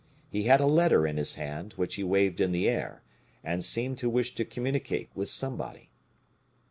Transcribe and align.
He 0.31 0.45
had 0.45 0.59
a 0.59 0.65
letter 0.65 1.05
in 1.05 1.17
his 1.17 1.35
hand, 1.35 1.73
which 1.73 1.93
he 1.93 2.03
waved 2.03 2.41
in 2.41 2.51
the 2.53 2.67
air, 2.67 3.03
and 3.43 3.63
seemed 3.63 3.99
to 3.99 4.09
wish 4.09 4.33
to 4.33 4.43
communicate 4.43 5.09
with 5.13 5.29
somebody. 5.29 5.91